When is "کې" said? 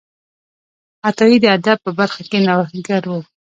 2.29-2.37